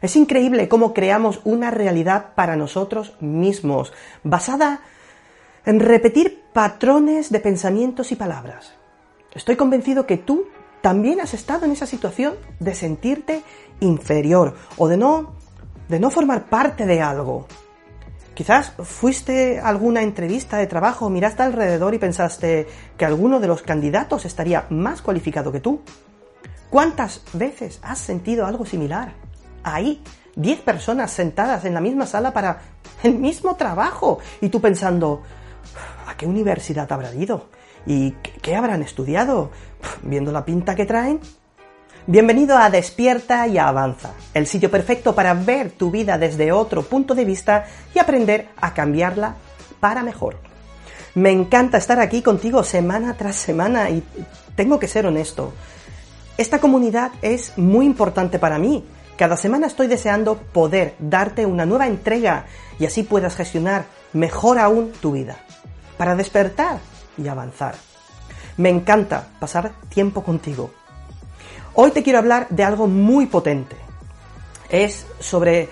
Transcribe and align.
Es 0.00 0.16
increíble 0.16 0.68
cómo 0.68 0.94
creamos 0.94 1.40
una 1.44 1.70
realidad 1.70 2.34
para 2.34 2.56
nosotros 2.56 3.14
mismos, 3.20 3.92
basada 4.22 4.80
en 5.66 5.80
repetir 5.80 6.44
patrones 6.52 7.30
de 7.30 7.40
pensamientos 7.40 8.12
y 8.12 8.16
palabras. 8.16 8.74
Estoy 9.34 9.56
convencido 9.56 10.06
que 10.06 10.16
tú 10.16 10.46
también 10.80 11.20
has 11.20 11.34
estado 11.34 11.64
en 11.64 11.72
esa 11.72 11.86
situación 11.86 12.36
de 12.60 12.74
sentirte 12.74 13.42
inferior 13.80 14.54
o 14.76 14.88
de 14.88 14.96
no, 14.96 15.34
de 15.88 16.00
no 16.00 16.10
formar 16.10 16.48
parte 16.48 16.86
de 16.86 17.00
algo. 17.02 17.46
Quizás 18.34 18.72
fuiste 18.84 19.58
a 19.58 19.68
alguna 19.68 20.02
entrevista 20.02 20.58
de 20.58 20.68
trabajo, 20.68 21.10
miraste 21.10 21.42
alrededor 21.42 21.94
y 21.94 21.98
pensaste 21.98 22.68
que 22.96 23.04
alguno 23.04 23.40
de 23.40 23.48
los 23.48 23.62
candidatos 23.62 24.24
estaría 24.24 24.66
más 24.70 25.02
cualificado 25.02 25.50
que 25.50 25.58
tú. 25.58 25.80
¿Cuántas 26.70 27.22
veces 27.32 27.80
has 27.82 27.98
sentido 27.98 28.46
algo 28.46 28.64
similar? 28.64 29.27
Ahí, 29.74 30.02
10 30.36 30.60
personas 30.60 31.10
sentadas 31.10 31.64
en 31.64 31.74
la 31.74 31.80
misma 31.80 32.06
sala 32.06 32.32
para 32.32 32.60
el 33.02 33.14
mismo 33.14 33.56
trabajo 33.56 34.18
y 34.40 34.48
tú 34.48 34.60
pensando, 34.60 35.22
¿a 36.06 36.16
qué 36.16 36.26
universidad 36.26 36.90
habrá 36.92 37.14
ido? 37.14 37.48
¿Y 37.86 38.12
qué 38.42 38.56
habrán 38.56 38.82
estudiado? 38.82 39.50
Viendo 40.02 40.32
la 40.32 40.44
pinta 40.44 40.74
que 40.74 40.86
traen. 40.86 41.20
Bienvenido 42.06 42.56
a 42.56 42.70
Despierta 42.70 43.46
y 43.46 43.58
Avanza, 43.58 44.12
el 44.32 44.46
sitio 44.46 44.70
perfecto 44.70 45.14
para 45.14 45.34
ver 45.34 45.72
tu 45.72 45.90
vida 45.90 46.16
desde 46.16 46.52
otro 46.52 46.82
punto 46.82 47.14
de 47.14 47.26
vista 47.26 47.66
y 47.94 47.98
aprender 47.98 48.48
a 48.60 48.72
cambiarla 48.72 49.34
para 49.80 50.02
mejor. 50.02 50.38
Me 51.14 51.30
encanta 51.30 51.76
estar 51.76 52.00
aquí 52.00 52.22
contigo 52.22 52.64
semana 52.64 53.14
tras 53.18 53.36
semana 53.36 53.90
y 53.90 54.02
tengo 54.54 54.78
que 54.78 54.88
ser 54.88 55.06
honesto. 55.06 55.52
Esta 56.38 56.60
comunidad 56.60 57.10
es 57.20 57.58
muy 57.58 57.84
importante 57.84 58.38
para 58.38 58.58
mí. 58.58 58.84
Cada 59.18 59.36
semana 59.36 59.66
estoy 59.66 59.88
deseando 59.88 60.36
poder 60.36 60.94
darte 61.00 61.44
una 61.44 61.66
nueva 61.66 61.88
entrega 61.88 62.46
y 62.78 62.86
así 62.86 63.02
puedas 63.02 63.34
gestionar 63.34 63.86
mejor 64.12 64.60
aún 64.60 64.92
tu 64.92 65.10
vida. 65.10 65.38
Para 65.96 66.14
despertar 66.14 66.78
y 67.16 67.26
avanzar. 67.26 67.74
Me 68.58 68.68
encanta 68.68 69.26
pasar 69.40 69.72
tiempo 69.88 70.22
contigo. 70.22 70.70
Hoy 71.74 71.90
te 71.90 72.04
quiero 72.04 72.20
hablar 72.20 72.46
de 72.50 72.62
algo 72.62 72.86
muy 72.86 73.26
potente. 73.26 73.74
Es 74.68 75.04
sobre 75.18 75.68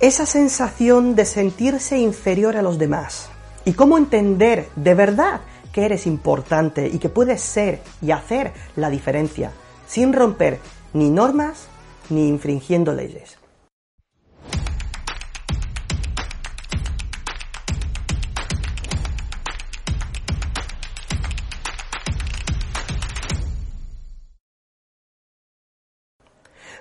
esa 0.00 0.24
sensación 0.24 1.14
de 1.14 1.26
sentirse 1.26 1.98
inferior 1.98 2.56
a 2.56 2.62
los 2.62 2.78
demás 2.78 3.28
y 3.66 3.74
cómo 3.74 3.98
entender 3.98 4.70
de 4.76 4.94
verdad 4.94 5.42
que 5.72 5.84
eres 5.84 6.06
importante 6.06 6.88
y 6.88 6.98
que 7.00 7.10
puedes 7.10 7.42
ser 7.42 7.82
y 8.00 8.12
hacer 8.12 8.54
la 8.76 8.88
diferencia 8.88 9.52
sin 9.86 10.14
romper 10.14 10.58
ni 10.94 11.10
normas 11.10 11.68
ni 12.10 12.28
infringiendo 12.28 12.92
leyes. 12.92 13.38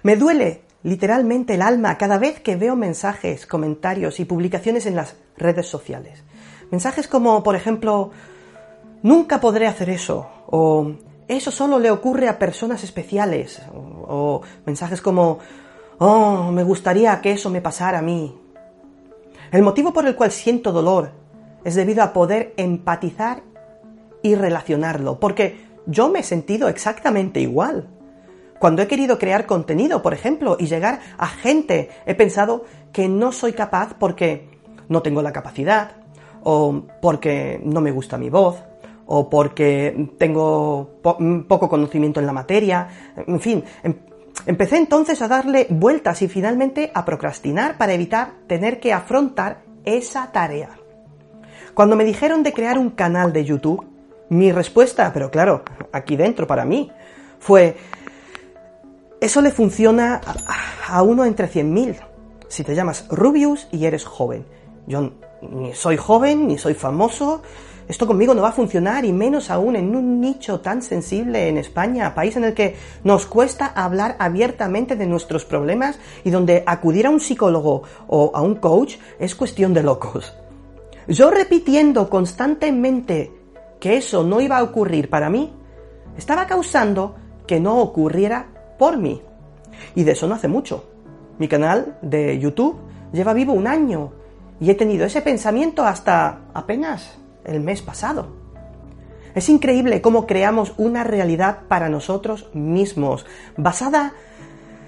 Me 0.03 0.15
duele 0.15 0.61
literalmente 0.83 1.55
el 1.55 1.63
alma 1.63 1.97
cada 1.97 2.19
vez 2.19 2.39
que 2.39 2.55
veo 2.55 2.75
mensajes, 2.75 3.47
comentarios 3.47 4.19
y 4.19 4.25
publicaciones 4.25 4.85
en 4.85 4.95
las 4.95 5.15
redes 5.35 5.65
sociales. 5.65 6.23
Mensajes 6.69 7.07
como, 7.07 7.41
por 7.41 7.55
ejemplo, 7.55 8.11
nunca 9.01 9.41
podré 9.41 9.65
hacer 9.65 9.89
eso, 9.89 10.29
o 10.45 10.91
eso 11.27 11.51
solo 11.51 11.79
le 11.79 11.91
ocurre 11.91 12.27
a 12.27 12.37
personas 12.37 12.83
especiales, 12.83 13.61
o, 13.73 14.41
mensajes 14.65 15.01
como, 15.01 15.39
oh, 15.97 16.51
me 16.51 16.63
gustaría 16.63 17.19
que 17.21 17.31
eso 17.31 17.49
me 17.49 17.61
pasara 17.61 17.99
a 17.99 18.01
mí. 18.01 18.37
El 19.51 19.61
motivo 19.61 19.93
por 19.93 20.05
el 20.05 20.15
cual 20.15 20.31
siento 20.31 20.71
dolor 20.71 21.11
es 21.63 21.75
debido 21.75 22.03
a 22.03 22.13
poder 22.13 22.53
empatizar 22.57 23.43
y 24.21 24.35
relacionarlo, 24.35 25.19
porque 25.19 25.65
yo 25.87 26.09
me 26.09 26.19
he 26.19 26.23
sentido 26.23 26.67
exactamente 26.67 27.39
igual. 27.39 27.89
Cuando 28.59 28.81
he 28.81 28.87
querido 28.87 29.19
crear 29.19 29.45
contenido, 29.45 30.01
por 30.01 30.13
ejemplo, 30.13 30.57
y 30.59 30.67
llegar 30.67 30.99
a 31.17 31.27
gente, 31.27 31.89
he 32.05 32.15
pensado 32.15 32.65
que 32.91 33.07
no 33.09 33.31
soy 33.31 33.53
capaz 33.53 33.95
porque 33.99 34.49
no 34.87 35.01
tengo 35.01 35.21
la 35.21 35.33
capacidad, 35.33 35.91
o 36.43 36.83
porque 37.01 37.59
no 37.63 37.81
me 37.81 37.91
gusta 37.91 38.17
mi 38.17 38.29
voz, 38.29 38.57
o 39.05 39.29
porque 39.29 40.09
tengo 40.17 40.99
poco 41.47 41.69
conocimiento 41.69 42.19
en 42.19 42.25
la 42.25 42.33
materia, 42.33 42.87
en 43.15 43.39
fin, 43.39 43.63
em 43.83 43.95
empecé 44.45 44.77
entonces 44.77 45.21
a 45.21 45.27
darle 45.27 45.67
vueltas 45.69 46.21
y 46.21 46.27
finalmente 46.27 46.91
a 46.93 47.05
procrastinar 47.05 47.77
para 47.77 47.93
evitar 47.93 48.33
tener 48.47 48.79
que 48.79 48.93
afrontar 48.93 49.61
esa 49.85 50.31
tarea. 50.31 50.69
Cuando 51.73 51.95
me 51.95 52.05
dijeron 52.05 52.43
de 52.43 52.53
crear 52.53 52.77
un 52.77 52.91
canal 52.91 53.33
de 53.33 53.45
YouTube, 53.45 53.85
mi 54.29 54.51
respuesta, 54.51 55.11
pero 55.13 55.29
claro, 55.29 55.63
aquí 55.91 56.15
dentro 56.15 56.47
para 56.47 56.65
mí, 56.65 56.91
fue, 57.39 57.75
eso 59.19 59.41
le 59.41 59.51
funciona 59.51 60.21
a, 60.87 61.01
uno 61.01 61.25
entre 61.25 61.49
100.000. 61.49 61.99
Si 62.47 62.63
te 62.63 62.75
llamas 62.75 63.07
Rubius 63.09 63.67
y 63.71 63.85
eres 63.85 64.05
joven. 64.05 64.45
Yo 64.87 65.11
ni 65.41 65.73
soy 65.73 65.97
joven, 65.97 66.47
ni 66.47 66.57
soy 66.57 66.73
famoso. 66.73 67.41
Esto 67.87 68.07
conmigo 68.07 68.33
no 68.33 68.41
va 68.41 68.49
a 68.49 68.53
funcionar 68.53 69.05
y 69.05 69.13
menos 69.13 69.51
aún 69.51 69.75
en 69.75 69.95
un 69.95 70.19
nicho 70.19 70.59
tan 70.59 70.81
sensible 70.81 71.49
en 71.49 71.57
España, 71.57 72.15
país 72.15 72.35
en 72.35 72.45
el 72.45 72.55
que 72.55 72.75
nos 73.03 73.27
cuesta 73.27 73.67
hablar 73.67 74.15
abiertamente 74.17 74.95
de 74.95 75.05
nuestros 75.05 75.45
problemas 75.45 75.99
y 76.23 76.31
donde 76.31 76.63
acudir 76.65 77.05
a 77.05 77.11
un 77.11 77.19
psicólogo 77.19 77.83
o 78.07 78.31
a 78.33 78.41
un 78.41 78.55
coach 78.55 78.95
es 79.19 79.35
cuestión 79.35 79.73
de 79.75 79.83
locos. 79.83 80.33
Yo 81.07 81.29
repitiendo 81.29 82.09
constantemente 82.09 83.31
que 83.79 83.97
eso 83.97 84.23
no 84.23 84.41
iba 84.41 84.57
a 84.57 84.63
ocurrir 84.63 85.07
para 85.07 85.29
mí, 85.29 85.53
estaba 86.17 86.47
causando 86.47 87.15
que 87.45 87.59
no 87.59 87.79
ocurriera 87.79 88.47
por 88.79 88.97
mí. 88.97 89.21
Y 89.93 90.03
de 90.03 90.13
eso 90.13 90.27
no 90.27 90.33
hace 90.33 90.47
mucho. 90.47 90.85
Mi 91.37 91.47
canal 91.47 91.99
de 92.01 92.39
YouTube 92.39 92.77
lleva 93.13 93.33
vivo 93.33 93.53
un 93.53 93.67
año 93.67 94.13
y 94.59 94.71
he 94.71 94.75
tenido 94.75 95.05
ese 95.05 95.21
pensamiento 95.21 95.83
hasta 95.83 96.39
apenas 96.53 97.19
el 97.45 97.61
mes 97.61 97.81
pasado. 97.81 98.27
Es 99.33 99.49
increíble 99.49 100.01
cómo 100.01 100.25
creamos 100.25 100.73
una 100.77 101.03
realidad 101.03 101.59
para 101.67 101.89
nosotros 101.89 102.49
mismos, 102.53 103.25
basada 103.57 104.13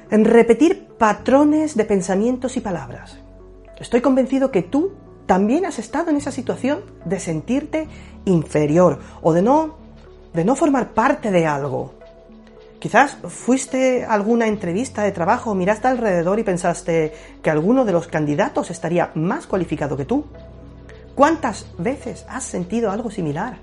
en 0.09 0.23
repetir 0.23 0.87
patrones 0.97 1.75
de 1.75 1.83
pensamientos 1.83 2.55
y 2.55 2.61
palabras. 2.61 3.19
Estoy 3.79 4.01
convencido 4.01 4.51
que 4.51 4.63
tú 4.63 4.93
también 5.25 5.65
has 5.65 5.79
estado 5.79 6.09
en 6.09 6.17
esa 6.17 6.31
situación 6.31 6.79
de 7.03 7.19
sentirte 7.19 7.87
inferior 8.25 8.99
o 9.21 9.33
de 9.33 9.41
no 9.41 9.75
de 10.33 10.45
no 10.45 10.55
formar 10.55 10.93
parte 10.93 11.31
de 11.31 11.45
algo. 11.47 11.93
Quizás 12.79 13.17
fuiste 13.27 14.05
a 14.05 14.13
alguna 14.13 14.47
entrevista 14.47 15.01
de 15.03 15.11
trabajo, 15.11 15.55
miraste 15.55 15.87
alrededor 15.87 16.37
y 16.37 16.43
pensaste 16.43 17.11
que 17.41 17.49
alguno 17.49 17.85
de 17.85 17.91
los 17.91 18.07
candidatos 18.07 18.69
estaría 18.69 19.11
más 19.15 19.47
cualificado 19.47 19.97
que 19.97 20.05
tú. 20.05 20.25
¿Cuántas 21.17 21.65
veces 21.79 22.27
has 22.29 22.43
sentido 22.43 22.91
algo 22.91 23.09
similar? 23.09 23.57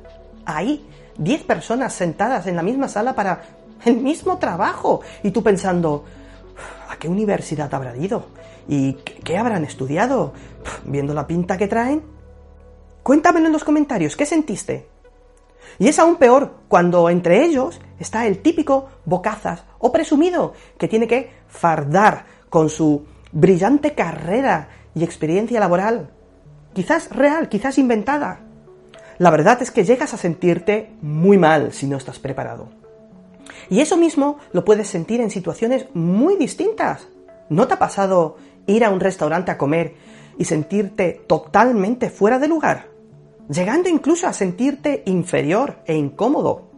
Ahí, 0.45 0.85
10 1.19 1.45
personas 1.45 1.93
sentadas 1.93 2.49
en 2.49 2.57
la 2.57 2.65
misma 2.65 2.89
sala 2.89 3.15
para 3.15 3.43
el 3.85 3.99
mismo 3.99 4.39
trabajo 4.39 5.03
y 5.23 5.31
tú 5.31 5.41
pensando, 5.45 6.05
¿a 6.89 6.97
qué 6.97 7.07
universidad 7.07 7.73
habrá 7.73 7.97
ido? 7.97 8.27
¿Y 8.67 8.95
qué 8.95 9.39
habrán 9.39 9.65
estudiado? 9.65 10.33
Viendo 10.85 11.15
la 11.15 11.29
pinta 11.29 11.57
que 11.57 11.69
traen. 11.69 12.03
Cuéntamelo 13.05 13.47
en 13.47 13.53
los 13.53 13.63
comentarios, 13.63 14.17
¿qué 14.17 14.27
sentiste? 14.27 14.89
Y 15.79 15.87
es 15.87 16.01
aún 16.01 16.17
peor 16.17 16.55
cuando 16.67 17.09
entre 17.09 17.45
ellos 17.45 17.81
está 18.01 18.27
el 18.27 18.43
típico 18.43 18.89
bocazas 19.05 19.63
o 19.79 19.93
presumido 19.93 20.55
que 20.77 20.89
tiene 20.89 21.07
que 21.07 21.31
fardar 21.47 22.25
con 22.51 22.69
su 22.69 23.07
brillante 23.31 23.95
carrera 23.95 24.71
y 24.97 25.05
experiencia 25.05 25.61
laboral, 25.61 26.11
quizás 26.75 27.11
real, 27.11 27.49
quizás 27.49 27.79
inventada. 27.79 28.41
La 29.19 29.31
verdad 29.31 29.63
es 29.63 29.71
que 29.71 29.85
llegas 29.85 30.13
a 30.13 30.19
sentirte 30.19 30.91
muy 31.01 31.39
mal 31.39 31.73
si 31.73 31.87
no 31.87 31.97
estás 31.97 32.19
preparado. 32.19 32.69
Y 33.71 33.81
eso 33.81 33.97
mismo 33.97 34.39
lo 34.53 34.65
puedes 34.65 34.89
sentir 34.89 35.21
en 35.21 35.31
situaciones 35.31 35.87
muy 35.95 36.37
distintas. 36.37 37.09
¿No 37.49 37.67
te 37.67 37.75
ha 37.75 37.79
pasado 37.79 38.37
ir 38.67 38.85
a 38.85 38.91
un 38.91 39.01
restaurante 39.01 39.51
a 39.51 39.59
comer 39.59 39.95
y 40.37 40.45
sentirte 40.45 41.23
totalmente 41.27 42.11
fuera 42.11 42.39
de 42.39 42.49
lugar? 42.49 42.89
Llegando 43.49 43.89
incluso 43.89 44.27
a 44.27 44.33
sentirte 44.33 45.03
inferior 45.07 45.79
e 45.87 45.95
incómodo. 45.95 46.71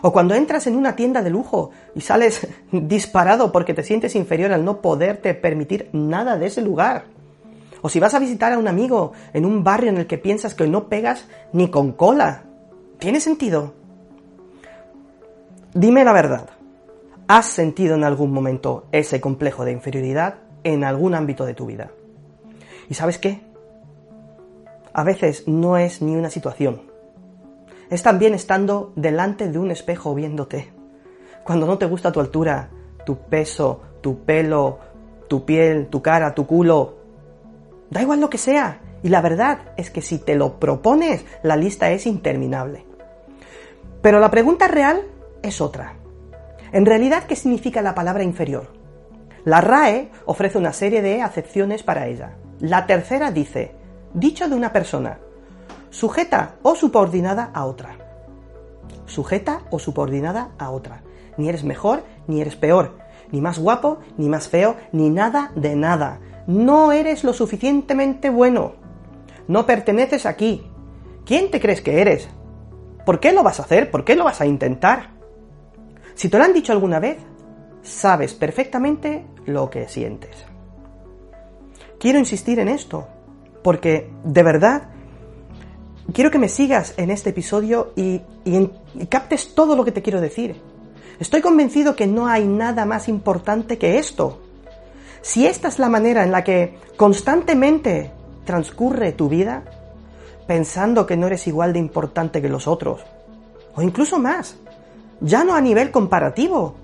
O 0.00 0.12
cuando 0.12 0.34
entras 0.34 0.66
en 0.66 0.76
una 0.76 0.96
tienda 0.96 1.22
de 1.22 1.30
lujo 1.30 1.70
y 1.94 2.00
sales 2.00 2.46
disparado 2.72 3.52
porque 3.52 3.74
te 3.74 3.84
sientes 3.84 4.16
inferior 4.16 4.52
al 4.52 4.64
no 4.64 4.80
poderte 4.80 5.34
permitir 5.34 5.90
nada 5.92 6.38
de 6.38 6.46
ese 6.46 6.62
lugar. 6.62 7.11
O 7.82 7.88
si 7.88 8.00
vas 8.00 8.14
a 8.14 8.18
visitar 8.18 8.52
a 8.52 8.58
un 8.58 8.68
amigo 8.68 9.12
en 9.32 9.44
un 9.44 9.64
barrio 9.64 9.90
en 9.90 9.98
el 9.98 10.06
que 10.06 10.18
piensas 10.18 10.54
que 10.54 10.66
no 10.66 10.88
pegas 10.88 11.26
ni 11.52 11.68
con 11.68 11.92
cola. 11.92 12.44
¿Tiene 12.98 13.20
sentido? 13.20 13.74
Dime 15.74 16.04
la 16.04 16.12
verdad. 16.12 16.48
¿Has 17.26 17.46
sentido 17.46 17.94
en 17.94 18.04
algún 18.04 18.32
momento 18.32 18.86
ese 18.92 19.20
complejo 19.20 19.64
de 19.64 19.72
inferioridad 19.72 20.36
en 20.64 20.84
algún 20.84 21.14
ámbito 21.14 21.44
de 21.44 21.54
tu 21.54 21.66
vida? 21.66 21.90
¿Y 22.88 22.94
sabes 22.94 23.18
qué? 23.18 23.40
A 24.92 25.02
veces 25.02 25.48
no 25.48 25.76
es 25.76 26.02
ni 26.02 26.14
una 26.14 26.30
situación. 26.30 26.82
Es 27.90 28.02
también 28.02 28.34
estando 28.34 28.92
delante 28.96 29.48
de 29.48 29.58
un 29.58 29.70
espejo 29.70 30.14
viéndote. 30.14 30.72
Cuando 31.44 31.66
no 31.66 31.78
te 31.78 31.86
gusta 31.86 32.12
tu 32.12 32.20
altura, 32.20 32.70
tu 33.04 33.16
peso, 33.18 33.80
tu 34.00 34.20
pelo, 34.20 34.78
tu 35.28 35.44
piel, 35.44 35.88
tu 35.88 36.02
cara, 36.02 36.34
tu 36.34 36.46
culo. 36.46 37.01
Da 37.92 38.00
igual 38.00 38.20
lo 38.20 38.30
que 38.30 38.38
sea. 38.38 38.80
Y 39.02 39.10
la 39.10 39.20
verdad 39.20 39.58
es 39.76 39.90
que 39.90 40.00
si 40.00 40.16
te 40.16 40.34
lo 40.34 40.58
propones, 40.58 41.26
la 41.42 41.56
lista 41.56 41.90
es 41.90 42.06
interminable. 42.06 42.86
Pero 44.00 44.18
la 44.18 44.30
pregunta 44.30 44.66
real 44.66 45.02
es 45.42 45.60
otra. 45.60 45.96
En 46.72 46.86
realidad, 46.86 47.24
¿qué 47.24 47.36
significa 47.36 47.82
la 47.82 47.94
palabra 47.94 48.22
inferior? 48.22 48.72
La 49.44 49.60
RAE 49.60 50.10
ofrece 50.24 50.56
una 50.56 50.72
serie 50.72 51.02
de 51.02 51.20
acepciones 51.20 51.82
para 51.82 52.06
ella. 52.06 52.32
La 52.60 52.86
tercera 52.86 53.30
dice, 53.30 53.72
dicho 54.14 54.48
de 54.48 54.54
una 54.54 54.72
persona, 54.72 55.18
sujeta 55.90 56.54
o 56.62 56.74
subordinada 56.74 57.50
a 57.52 57.66
otra. 57.66 57.96
Sujeta 59.04 59.64
o 59.70 59.78
subordinada 59.78 60.52
a 60.58 60.70
otra. 60.70 61.02
Ni 61.36 61.50
eres 61.50 61.62
mejor 61.62 62.04
ni 62.26 62.40
eres 62.40 62.56
peor, 62.56 62.96
ni 63.30 63.42
más 63.42 63.58
guapo 63.58 63.98
ni 64.16 64.30
más 64.30 64.48
feo, 64.48 64.76
ni 64.92 65.10
nada 65.10 65.52
de 65.56 65.76
nada. 65.76 66.20
No 66.46 66.92
eres 66.92 67.24
lo 67.24 67.32
suficientemente 67.32 68.30
bueno. 68.30 68.72
No 69.48 69.66
perteneces 69.66 70.26
aquí. 70.26 70.66
¿Quién 71.24 71.50
te 71.50 71.60
crees 71.60 71.80
que 71.80 72.00
eres? 72.00 72.28
¿Por 73.04 73.20
qué 73.20 73.32
lo 73.32 73.42
vas 73.42 73.60
a 73.60 73.64
hacer? 73.64 73.90
¿Por 73.90 74.04
qué 74.04 74.16
lo 74.16 74.24
vas 74.24 74.40
a 74.40 74.46
intentar? 74.46 75.10
Si 76.14 76.28
te 76.28 76.38
lo 76.38 76.44
han 76.44 76.52
dicho 76.52 76.72
alguna 76.72 77.00
vez, 77.00 77.18
sabes 77.82 78.34
perfectamente 78.34 79.24
lo 79.46 79.70
que 79.70 79.88
sientes. 79.88 80.44
Quiero 81.98 82.18
insistir 82.18 82.58
en 82.58 82.68
esto, 82.68 83.06
porque 83.62 84.10
de 84.24 84.42
verdad 84.42 84.88
quiero 86.12 86.30
que 86.30 86.38
me 86.38 86.48
sigas 86.48 86.94
en 86.96 87.10
este 87.10 87.30
episodio 87.30 87.92
y, 87.96 88.20
captes 89.08 89.54
todo 89.54 89.76
lo 89.76 89.84
que 89.84 89.92
te 89.92 90.02
quiero 90.02 90.20
decir. 90.20 90.60
Estoy 91.20 91.40
convencido 91.40 91.94
que 91.94 92.06
no 92.06 92.26
hay 92.26 92.44
nada 92.44 92.84
más 92.84 93.08
importante 93.08 93.78
que 93.78 93.98
esto. 93.98 94.41
Si 95.22 95.46
esta 95.46 95.68
es 95.68 95.78
la 95.78 95.88
manera 95.88 96.24
en 96.24 96.32
la 96.32 96.42
que 96.42 96.76
constantemente 96.96 98.10
transcurre 98.44 99.12
tu 99.12 99.28
vida, 99.28 99.62
pensando 100.48 101.06
que 101.06 101.16
no 101.16 101.28
eres 101.28 101.46
igual 101.46 101.72
de 101.72 101.78
importante 101.78 102.42
que 102.42 102.48
los 102.48 102.66
otros, 102.66 103.02
o 103.76 103.82
incluso 103.82 104.18
más, 104.18 104.56
ya 105.20 105.44
no 105.44 105.54
a 105.54 105.60
nivel 105.60 105.92
comparativo, 105.92 106.74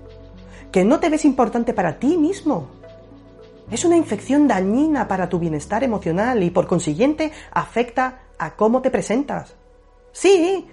que 0.71 0.85
no 0.85 1.01
te 1.01 1.09
ves 1.09 1.25
importante 1.25 1.73
para 1.73 1.99
ti 1.99 2.15
mismo. 2.15 2.69
Es 3.69 3.83
una 3.83 3.97
infección 3.97 4.47
dañina 4.47 5.07
para 5.07 5.27
tu 5.27 5.37
bienestar 5.37 5.83
emocional 5.83 6.41
y 6.41 6.49
por 6.49 6.65
consiguiente 6.65 7.33
afecta 7.51 8.21
a 8.37 8.55
cómo 8.55 8.81
te 8.81 8.89
presentas. 8.89 9.53
Sí, 10.13 10.65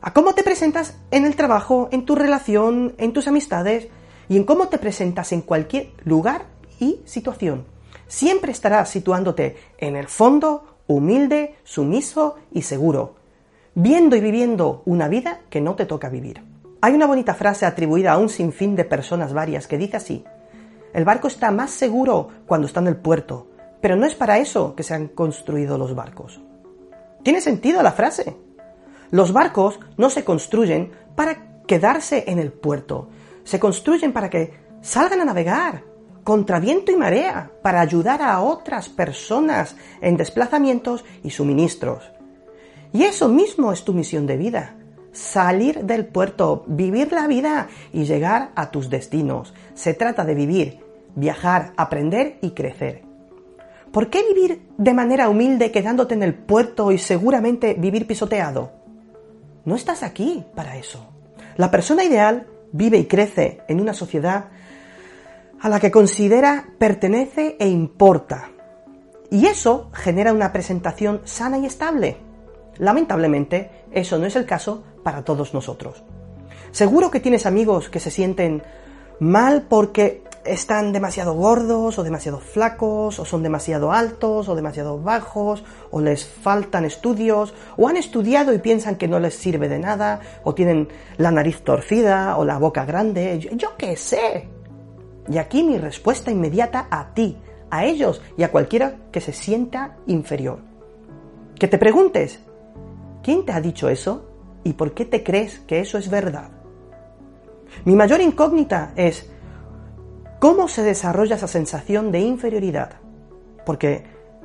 a 0.00 0.12
cómo 0.14 0.34
te 0.34 0.42
presentas 0.42 0.96
en 1.10 1.26
el 1.26 1.36
trabajo, 1.36 1.88
en 1.92 2.06
tu 2.06 2.14
relación, 2.14 2.94
en 2.96 3.12
tus 3.12 3.28
amistades 3.28 3.88
y 4.28 4.36
en 4.38 4.44
cómo 4.44 4.68
te 4.68 4.78
presentas 4.78 5.32
en 5.32 5.42
cualquier 5.42 5.92
lugar 6.04 6.55
y 6.80 7.00
situación. 7.04 7.64
Siempre 8.08 8.52
estarás 8.52 8.88
situándote 8.88 9.56
en 9.78 9.96
el 9.96 10.06
fondo, 10.06 10.78
humilde, 10.86 11.56
sumiso 11.64 12.36
y 12.52 12.62
seguro, 12.62 13.16
viendo 13.74 14.16
y 14.16 14.20
viviendo 14.20 14.82
una 14.84 15.08
vida 15.08 15.40
que 15.50 15.60
no 15.60 15.74
te 15.74 15.86
toca 15.86 16.08
vivir. 16.08 16.42
Hay 16.80 16.94
una 16.94 17.06
bonita 17.06 17.34
frase 17.34 17.66
atribuida 17.66 18.12
a 18.12 18.18
un 18.18 18.28
sinfín 18.28 18.76
de 18.76 18.84
personas 18.84 19.32
varias 19.32 19.66
que 19.66 19.78
dice 19.78 19.96
así, 19.96 20.24
el 20.92 21.04
barco 21.04 21.28
está 21.28 21.50
más 21.50 21.72
seguro 21.72 22.28
cuando 22.46 22.66
está 22.66 22.80
en 22.80 22.86
el 22.86 22.96
puerto, 22.96 23.48
pero 23.80 23.96
no 23.96 24.06
es 24.06 24.14
para 24.14 24.38
eso 24.38 24.74
que 24.74 24.82
se 24.82 24.94
han 24.94 25.08
construido 25.08 25.76
los 25.78 25.94
barcos. 25.94 26.40
¿Tiene 27.22 27.40
sentido 27.40 27.82
la 27.82 27.92
frase? 27.92 28.36
Los 29.10 29.32
barcos 29.32 29.78
no 29.96 30.10
se 30.10 30.24
construyen 30.24 30.92
para 31.14 31.62
quedarse 31.66 32.24
en 32.28 32.38
el 32.38 32.52
puerto, 32.52 33.08
se 33.44 33.58
construyen 33.58 34.12
para 34.12 34.30
que 34.30 34.54
salgan 34.80 35.20
a 35.20 35.24
navegar 35.24 35.82
contra 36.26 36.58
viento 36.58 36.90
y 36.90 36.96
marea, 36.96 37.52
para 37.62 37.80
ayudar 37.80 38.20
a 38.20 38.40
otras 38.40 38.88
personas 38.88 39.76
en 40.00 40.16
desplazamientos 40.16 41.04
y 41.22 41.30
suministros. 41.30 42.10
Y 42.92 43.04
eso 43.04 43.28
mismo 43.28 43.72
es 43.72 43.84
tu 43.84 43.92
misión 43.92 44.26
de 44.26 44.36
vida, 44.36 44.74
salir 45.12 45.84
del 45.84 46.04
puerto, 46.04 46.64
vivir 46.66 47.12
la 47.12 47.28
vida 47.28 47.68
y 47.92 48.06
llegar 48.06 48.50
a 48.56 48.72
tus 48.72 48.90
destinos. 48.90 49.54
Se 49.74 49.94
trata 49.94 50.24
de 50.24 50.34
vivir, 50.34 50.80
viajar, 51.14 51.72
aprender 51.76 52.38
y 52.42 52.50
crecer. 52.50 53.04
¿Por 53.92 54.10
qué 54.10 54.24
vivir 54.34 54.66
de 54.78 54.94
manera 54.94 55.28
humilde 55.28 55.70
quedándote 55.70 56.14
en 56.14 56.24
el 56.24 56.34
puerto 56.34 56.90
y 56.90 56.98
seguramente 56.98 57.74
vivir 57.78 58.04
pisoteado? 58.08 58.72
No 59.64 59.76
estás 59.76 60.02
aquí 60.02 60.44
para 60.56 60.76
eso. 60.76 61.06
La 61.56 61.70
persona 61.70 62.02
ideal 62.02 62.48
vive 62.72 62.98
y 62.98 63.04
crece 63.04 63.60
en 63.68 63.80
una 63.80 63.94
sociedad 63.94 64.46
a 65.66 65.68
la 65.68 65.80
que 65.80 65.90
considera 65.90 66.64
pertenece 66.78 67.56
e 67.58 67.66
importa. 67.66 68.50
Y 69.32 69.46
eso 69.46 69.90
genera 69.92 70.32
una 70.32 70.52
presentación 70.52 71.22
sana 71.24 71.58
y 71.58 71.66
estable. 71.66 72.18
Lamentablemente, 72.78 73.72
eso 73.90 74.16
no 74.16 74.26
es 74.26 74.36
el 74.36 74.46
caso 74.46 74.84
para 75.02 75.24
todos 75.24 75.54
nosotros. 75.54 76.04
Seguro 76.70 77.10
que 77.10 77.18
tienes 77.18 77.46
amigos 77.46 77.88
que 77.88 77.98
se 77.98 78.12
sienten 78.12 78.62
mal 79.18 79.66
porque 79.68 80.22
están 80.44 80.92
demasiado 80.92 81.34
gordos 81.34 81.98
o 81.98 82.04
demasiado 82.04 82.38
flacos 82.38 83.18
o 83.18 83.24
son 83.24 83.42
demasiado 83.42 83.90
altos 83.90 84.48
o 84.48 84.54
demasiado 84.54 85.02
bajos 85.02 85.64
o 85.90 86.00
les 86.00 86.24
faltan 86.24 86.84
estudios 86.84 87.54
o 87.76 87.88
han 87.88 87.96
estudiado 87.96 88.54
y 88.54 88.60
piensan 88.60 88.94
que 88.94 89.08
no 89.08 89.18
les 89.18 89.34
sirve 89.34 89.68
de 89.68 89.80
nada 89.80 90.20
o 90.44 90.54
tienen 90.54 90.86
la 91.16 91.32
nariz 91.32 91.62
torcida 91.64 92.36
o 92.36 92.44
la 92.44 92.58
boca 92.58 92.84
grande, 92.84 93.40
yo, 93.56 93.76
qué 93.76 93.96
sé. 93.96 94.55
Y 95.28 95.38
aquí 95.38 95.62
mi 95.62 95.78
respuesta 95.78 96.30
inmediata 96.30 96.88
a 96.90 97.12
ti, 97.14 97.36
a 97.70 97.84
ellos 97.84 98.22
y 98.36 98.42
a 98.42 98.50
cualquiera 98.50 98.96
que 99.10 99.20
se 99.20 99.32
sienta 99.32 99.96
inferior. 100.06 100.60
Que 101.58 101.68
te 101.68 101.78
preguntes, 101.78 102.40
¿quién 103.22 103.44
te 103.44 103.52
ha 103.52 103.60
dicho 103.60 103.88
eso? 103.88 104.30
¿Y 104.64 104.74
por 104.74 104.94
qué 104.94 105.04
te 105.04 105.22
crees 105.22 105.60
que 105.60 105.80
eso 105.80 105.98
es 105.98 106.10
verdad? 106.10 106.50
Mi 107.84 107.94
mayor 107.94 108.20
incógnita 108.20 108.92
es 108.96 109.30
cómo 110.38 110.68
se 110.68 110.82
desarrolla 110.82 111.36
esa 111.36 111.48
sensación 111.48 112.12
de 112.12 112.20
inferioridad. 112.20 113.00
Porque 113.64 114.04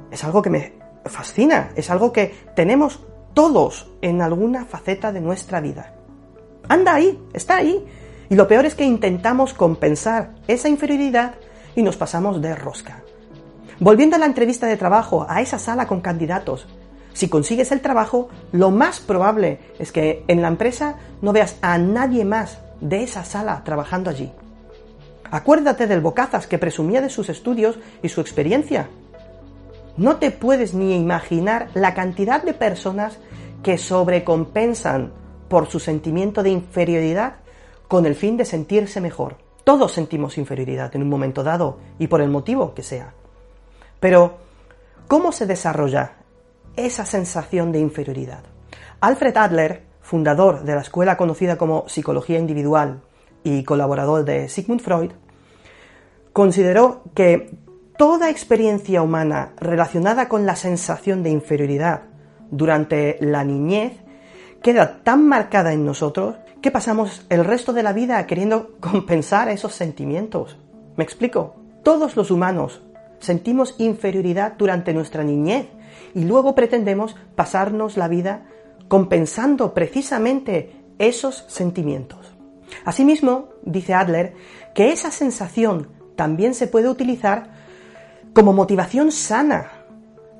es 0.10 0.24
algo 0.24 0.42
que 0.42 0.50
me 0.50 0.74
fascina, 1.06 1.72
es 1.76 1.90
algo 1.90 2.12
que 2.12 2.34
tenemos 2.56 3.00
todos 3.34 3.92
en 4.02 4.22
alguna 4.22 4.66
faceta 4.66 5.12
de 5.12 5.22
nuestra 5.22 5.62
vida. 5.62 5.96
Anda 6.68 6.96
ahí, 6.96 7.20
está 7.34 7.58
ahí. 7.58 7.86
Y 8.32 8.36
lo 8.36 8.48
peor 8.48 8.66
es 8.66 8.76
que 8.76 8.86
intentamos 8.86 9.54
compensar 9.54 10.30
esa 10.48 10.70
inferioridad 10.70 11.34
y 11.76 11.84
nos 11.84 11.98
pasamos 11.98 12.42
de 12.42 12.56
rosca. 12.56 13.04
Volviendo 13.82 14.16
a 14.16 14.20
la 14.20 14.26
entrevista 14.26 14.68
de 14.68 14.78
trabajo, 14.78 15.26
a 15.28 15.42
esa 15.42 15.60
sala 15.60 15.86
con 15.86 16.00
candidatos, 16.00 16.66
si 17.12 17.28
consigues 17.28 17.74
el 17.74 17.82
trabajo, 17.82 18.30
lo 18.54 18.72
más 18.72 19.02
probable 19.02 19.60
es 19.80 19.92
que 19.92 20.24
en 20.30 20.42
la 20.42 20.48
empresa 20.48 20.96
no 21.22 21.34
veas 21.34 21.58
a 21.62 21.78
nadie 21.78 22.24
más 22.24 22.60
de 22.80 23.04
esa 23.04 23.26
sala 23.26 23.64
trabajando 23.66 24.10
allí. 24.10 24.32
Acuérdate 25.30 25.86
del 25.86 26.00
bocazas 26.00 26.48
que 26.48 26.58
presumía 26.58 27.02
de 27.02 27.10
sus 27.10 27.28
estudios 27.28 27.80
y 28.02 28.08
su 28.08 28.22
experiencia. 28.22 28.88
No 29.98 30.16
te 30.16 30.32
puedes 30.32 30.74
ni 30.74 30.96
imaginar 30.96 31.68
la 31.74 31.94
cantidad 31.94 32.42
de 32.42 32.54
personas 32.54 33.18
que 33.62 33.78
sobrecompensan 33.78 35.12
por 35.50 35.68
su 35.68 35.82
sentimiento 35.82 36.44
de 36.44 36.52
inferioridad 36.52 37.42
con 37.92 38.06
el 38.06 38.16
fin 38.16 38.38
de 38.38 38.46
sentirse 38.46 39.02
mejor. 39.02 39.36
Todos 39.66 39.92
sentimos 39.92 40.38
inferioridad 40.38 40.96
en 40.96 41.02
un 41.02 41.10
momento 41.10 41.44
dado 41.44 41.80
y 42.00 42.08
por 42.08 42.22
el 42.22 42.30
motivo 42.30 42.74
que 42.74 42.84
sea. 42.84 43.14
Pero, 44.00 44.38
¿cómo 45.10 45.34
se 45.34 45.46
desarrolla 45.46 46.14
esa 46.78 47.06
sensación 47.06 47.74
de 47.74 47.80
inferioridad. 47.80 48.44
Alfred 49.02 49.36
Adler, 49.36 49.84
fundador 50.00 50.64
de 50.64 50.74
la 50.74 50.80
escuela 50.80 51.18
conocida 51.18 51.58
como 51.58 51.84
psicología 51.90 52.40
individual 52.40 53.02
y 53.44 53.66
colaborador 53.66 54.24
de 54.24 54.48
Sigmund 54.48 54.80
Freud, 54.80 55.12
consideró 56.32 57.04
que 57.14 57.54
toda 57.98 58.30
experiencia 58.30 59.02
humana 59.02 59.52
relacionada 59.58 60.30
con 60.30 60.46
la 60.46 60.56
sensación 60.56 61.24
de 61.24 61.32
inferioridad 61.32 62.04
durante 62.52 63.18
la 63.20 63.44
niñez 63.44 63.98
queda 64.64 65.04
tan 65.04 65.28
marcada 65.28 65.74
en 65.74 65.86
nosotros 65.86 66.38
que 66.62 66.72
pasamos 66.72 67.26
el 67.30 67.44
resto 67.44 67.74
de 67.74 67.84
la 67.84 67.94
vida 67.94 68.26
queriendo 68.28 68.72
compensar 68.80 69.50
esos 69.50 69.74
sentimientos. 69.74 70.58
¿Me 70.96 71.04
explico? 71.04 71.56
Todos 71.84 72.16
los 72.16 72.32
humanos 72.32 72.82
sentimos 73.20 73.76
inferioridad 73.80 74.54
durante 74.58 74.94
nuestra 74.94 75.24
niñez 75.24 75.68
y 76.14 76.24
luego 76.26 76.56
pretendemos 76.56 77.16
pasarnos 77.36 77.98
la 77.98 78.08
vida 78.08 78.46
compensando 78.88 79.74
precisamente 79.74 80.76
esos 81.00 81.46
sentimientos. 81.48 82.34
Asimismo, 82.86 83.50
dice 83.64 83.94
Adler, 83.94 84.34
que 84.76 84.92
esa 84.92 85.12
sensación 85.12 85.88
también 86.16 86.54
se 86.54 86.68
puede 86.68 86.90
utilizar 86.90 87.50
como 88.34 88.54
motivación 88.54 89.12
sana. 89.12 89.72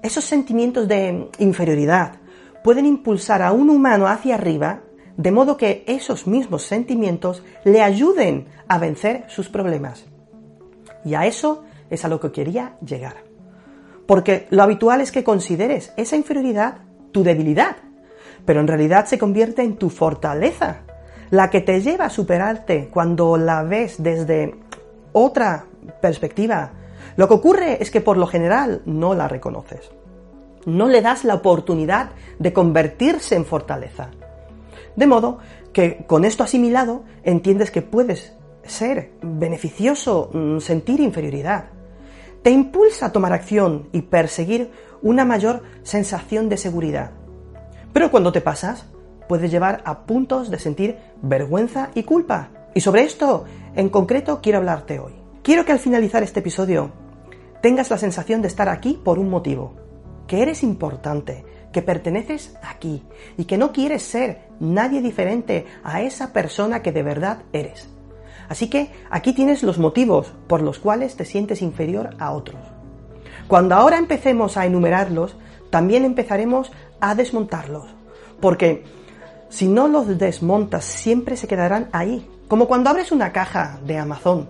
Esos 0.04 0.24
sentimientos 0.24 0.88
de 0.88 1.30
inferioridad 1.40 2.16
pueden 2.64 2.86
impulsar 2.86 3.42
a 3.42 3.52
un 3.52 3.70
humano 3.70 4.08
hacia 4.08 4.36
arriba, 4.36 4.82
de 5.18 5.32
modo 5.32 5.58
que 5.58 5.84
esos 5.88 6.28
mismos 6.28 6.64
sentimientos 6.64 7.44
le 7.64 7.82
ayuden 7.82 8.48
a 8.68 8.78
vencer 8.78 9.26
sus 9.28 9.50
problemas. 9.50 10.06
Y 11.04 11.16
a 11.16 11.26
eso 11.26 11.64
es 11.90 12.06
a 12.06 12.08
lo 12.08 12.20
que 12.20 12.32
quería 12.32 12.78
llegar. 12.86 13.16
Porque 14.06 14.48
lo 14.50 14.64
habitual 14.64 15.02
es 15.02 15.12
que 15.12 15.24
consideres 15.24 15.94
esa 15.98 16.16
inferioridad 16.16 16.80
tu 17.12 17.24
debilidad, 17.24 17.76
pero 18.46 18.60
en 18.60 18.68
realidad 18.68 19.06
se 19.06 19.18
convierte 19.18 19.62
en 19.62 19.78
tu 19.78 19.90
fortaleza, 19.90 20.78
la 21.30 21.50
que 21.50 21.62
te 21.62 21.82
lleva 21.82 22.06
a 22.06 22.10
superarte 22.10 22.90
cuando 22.92 23.38
la 23.38 23.64
ves 23.64 24.02
desde 24.02 24.56
otra 25.14 25.66
perspectiva. 26.02 26.72
Lo 27.16 27.28
que 27.28 27.34
ocurre 27.34 27.82
es 27.82 27.92
que 27.92 28.02
por 28.02 28.18
lo 28.18 28.28
general 28.28 28.82
no 28.86 29.14
la 29.14 29.28
reconoces. 29.28 29.92
No 30.66 30.88
le 30.88 31.02
das 31.02 31.24
la 31.24 31.36
oportunidad 31.36 32.12
de 32.40 32.54
convertirse 32.54 33.36
en 33.36 33.46
fortaleza. 33.46 34.10
De 34.96 35.08
modo 35.08 35.40
que 35.74 36.06
con 36.08 36.26
esto 36.26 36.44
asimilado 36.44 37.04
entiendes 37.24 37.72
que 37.72 37.82
puedes 37.82 38.34
ser 38.64 39.12
beneficioso 39.22 40.30
mm, 40.34 40.60
sentir 40.60 41.00
inferioridad. 41.00 41.66
Te 42.44 42.52
impulsa 42.52 43.08
a 43.08 43.12
tomar 43.12 43.34
acción 43.34 43.90
y 43.92 44.02
perseguir 44.02 44.72
una 45.02 45.26
mayor 45.26 45.64
sensación 45.84 46.50
de 46.50 46.58
seguridad. 46.58 47.12
Pero 47.94 48.12
cuando 48.12 48.32
te 48.32 48.42
pasas, 48.42 48.86
puedes 49.28 49.52
llevar 49.52 49.82
a 49.86 50.06
puntos 50.06 50.50
de 50.50 50.60
sentir 50.60 50.98
vergüenza 51.22 51.90
y 51.94 52.04
culpa. 52.04 52.50
Y 52.74 52.82
sobre 52.82 53.04
esto, 53.04 53.46
en 53.76 53.90
concreto, 53.90 54.40
quiero 54.42 54.60
hablarte 54.60 55.00
hoy. 55.00 55.14
Quiero 55.44 55.66
que 55.66 55.72
al 55.72 55.80
finalizar 55.80 56.24
este 56.24 56.40
episodio 56.40 56.92
tengas 57.62 57.90
la 57.90 57.98
sensación 57.98 58.42
de 58.42 58.48
estar 58.48 58.70
aquí 58.70 59.00
por 59.04 59.20
un 59.20 59.30
motivo, 59.30 59.74
que 60.28 60.42
eres 60.42 60.64
importante, 60.64 61.44
que 61.72 61.82
perteneces 61.82 62.56
aquí 62.62 63.04
y 63.38 63.46
que 63.46 63.58
no 63.58 63.72
quieres 63.72 64.04
ser 64.04 64.48
nadie 64.60 65.02
diferente 65.02 65.66
a 65.84 66.02
esa 66.02 66.34
persona 66.34 66.82
que 66.82 66.92
de 66.92 67.04
verdad 67.04 67.44
eres. 67.54 67.90
Así 68.50 68.70
que 68.70 68.92
aquí 69.10 69.34
tienes 69.34 69.64
los 69.64 69.78
motivos 69.78 70.34
por 70.48 70.62
los 70.62 70.80
cuales 70.80 71.16
te 71.16 71.26
sientes 71.26 71.62
inferior 71.62 72.10
a 72.20 72.32
otros. 72.32 72.60
Cuando 73.48 73.76
ahora 73.76 73.98
empecemos 73.98 74.58
a 74.58 74.66
enumerarlos, 74.66 75.36
también 75.70 76.04
empezaremos 76.04 76.72
a 77.00 77.16
desmontarlos, 77.16 77.86
porque 78.40 78.84
si 79.50 79.68
no 79.68 79.88
los 79.88 80.18
desmontas 80.18 80.86
siempre 80.86 81.38
se 81.38 81.48
quedarán 81.48 81.90
ahí, 81.92 82.30
como 82.48 82.68
cuando 82.68 82.90
abres 82.90 83.12
una 83.12 83.32
caja 83.32 83.80
de 83.86 83.98
Amazon. 83.98 84.50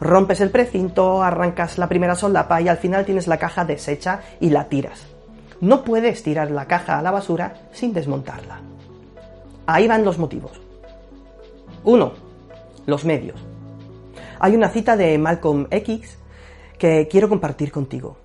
Rompes 0.00 0.40
el 0.40 0.50
precinto, 0.50 1.22
arrancas 1.22 1.78
la 1.78 1.88
primera 1.88 2.16
solapa 2.16 2.60
y 2.60 2.68
al 2.68 2.76
final 2.76 3.04
tienes 3.04 3.28
la 3.28 3.38
caja 3.38 3.64
deshecha 3.64 4.20
y 4.40 4.50
la 4.50 4.64
tiras. 4.64 5.15
No 5.60 5.84
puedes 5.84 6.22
tirar 6.22 6.50
la 6.50 6.66
caja 6.66 6.98
a 6.98 7.02
la 7.02 7.10
basura 7.10 7.68
sin 7.72 7.92
desmontarla. 7.92 8.60
Ahí 9.66 9.88
van 9.88 10.04
los 10.04 10.18
motivos. 10.18 10.52
1 11.84 12.26
los 12.86 13.04
medios. 13.04 13.38
Hay 14.38 14.54
una 14.54 14.70
cita 14.70 14.96
de 14.96 15.18
Malcolm 15.18 15.66
X 15.70 16.18
que 16.78 17.08
quiero 17.10 17.28
compartir 17.28 17.72
contigo. 17.72 18.16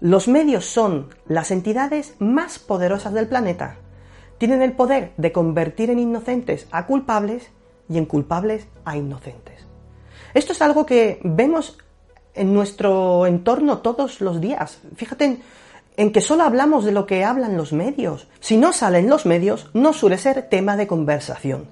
Los 0.00 0.28
medios 0.28 0.66
son 0.66 1.08
las 1.26 1.50
entidades 1.50 2.14
más 2.18 2.58
poderosas 2.58 3.12
del 3.12 3.28
planeta. 3.28 3.76
Tienen 4.38 4.62
el 4.62 4.72
poder 4.72 5.12
de 5.16 5.32
convertir 5.32 5.90
en 5.90 6.00
inocentes 6.00 6.66
a 6.72 6.86
culpables 6.86 7.50
y 7.88 7.98
en 7.98 8.06
culpables 8.06 8.66
a 8.84 8.96
inocentes. 8.96 9.66
Esto 10.34 10.52
es 10.52 10.62
algo 10.62 10.84
que 10.86 11.20
vemos 11.22 11.78
en 12.34 12.52
nuestro 12.52 13.26
entorno 13.26 13.78
todos 13.78 14.20
los 14.20 14.40
días. 14.40 14.80
Fíjate 14.96 15.24
en, 15.24 15.42
en, 15.96 16.12
que 16.12 16.20
solo 16.20 16.44
hablamos 16.44 16.84
de 16.84 16.92
lo 16.92 17.06
que 17.06 17.24
hablan 17.24 17.56
los 17.56 17.72
medios. 17.72 18.28
Si 18.40 18.56
no 18.56 18.72
salen 18.72 19.08
los 19.08 19.26
medios, 19.26 19.70
no 19.74 19.92
suele 19.92 20.18
ser 20.18 20.42
tema 20.48 20.76
de 20.76 20.86
conversación. 20.86 21.66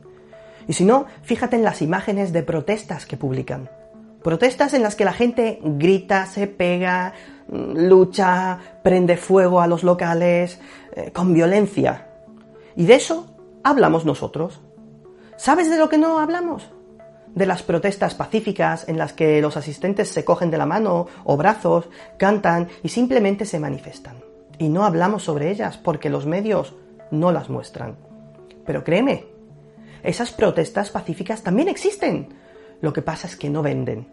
Y 0.69 0.75
si 0.75 0.85
no, 0.85 1.07
fíjate 1.23 1.57
en 1.57 1.65
las 1.65 1.83
imágenes 1.83 2.33
de 2.33 2.43
protestas 2.43 3.07
que 3.07 3.17
publican. 3.17 3.71
Protestas 4.23 4.75
en 4.75 4.83
las 4.83 4.95
que 4.95 5.05
la 5.05 5.12
gente 5.12 5.59
grita, 5.62 6.27
se 6.27 6.47
pega, 6.47 7.15
mm, 7.49 7.89
lucha, 7.89 8.59
prende 8.83 9.17
fuego 9.17 9.61
a 9.61 9.67
los 9.67 9.83
locales, 9.83 10.61
eh, 10.95 11.11
con 11.12 11.33
violencia. 11.33 12.07
Y 12.77 12.85
de 12.85 12.95
eso 12.95 13.35
hablamos 13.65 14.05
nosotros. 14.05 14.61
¿Sabes 15.37 15.71
de 15.71 15.79
lo 15.79 15.89
que 15.89 15.99
no 15.99 16.19
hablamos? 16.19 16.71
De 17.35 17.47
las 17.47 17.63
protestas 17.63 18.15
pacíficas 18.15 18.89
en 18.89 18.99
las 18.99 19.13
que 19.13 19.41
los 19.41 19.57
asistentes 19.57 20.09
se 20.09 20.25
cogen 20.25 20.51
de 20.51 20.59
la 20.59 20.67
mano 20.67 21.07
o 21.25 21.37
brazos, 21.37 21.89
cantan 22.19 22.69
y 22.83 22.89
simplemente 22.89 23.45
se 23.45 23.61
manifiestan. 23.61 24.17
Y 24.59 24.69
no 24.69 24.85
hablamos 24.85 25.23
sobre 25.23 25.51
ellas 25.51 25.79
porque 25.79 26.11
los 26.11 26.27
medios 26.27 26.75
no 27.11 27.33
las 27.33 27.49
muestran. 27.49 27.97
Pero 28.67 28.85
créeme, 28.85 29.27
esas 30.03 30.33
protestas 30.33 30.91
pacíficas 30.91 31.43
también 31.43 31.69
existen. 31.69 32.35
Lo 32.81 32.93
que 32.93 33.03
pasa 33.03 33.27
es 33.27 33.37
que 33.37 33.51
no 33.51 33.63
venden. 33.63 34.09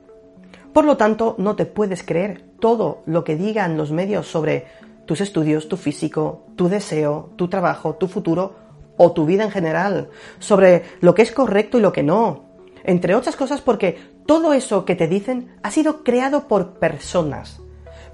Por 0.73 0.85
lo 0.85 0.97
tanto, 0.97 1.35
no 1.37 1.55
te 1.55 1.65
puedes 1.65 2.03
creer 2.03 2.43
todo 2.59 3.01
lo 3.05 3.23
que 3.23 3.35
digan 3.35 3.77
los 3.77 3.91
medios 3.91 4.27
sobre 4.27 4.67
tus 5.05 5.21
estudios, 5.21 5.69
tu 5.69 5.77
físico, 5.77 6.43
tu 6.55 6.69
deseo, 6.69 7.31
tu 7.35 7.47
trabajo, 7.47 7.95
tu 7.95 8.07
futuro 8.07 8.55
o 8.97 9.11
tu 9.13 9.25
vida 9.25 9.43
en 9.43 9.51
general, 9.51 10.09
sobre 10.39 10.83
lo 11.01 11.15
que 11.15 11.21
es 11.21 11.31
correcto 11.31 11.77
y 11.77 11.81
lo 11.81 11.93
que 11.93 12.03
no. 12.03 12.46
Entre 12.87 13.13
otras 13.13 13.35
cosas 13.35 13.61
porque 13.61 13.99
todo 14.25 14.53
eso 14.53 14.83
que 14.83 14.95
te 14.95 15.07
dicen 15.07 15.55
ha 15.61 15.69
sido 15.69 16.03
creado 16.03 16.47
por 16.47 16.79
personas. 16.79 17.61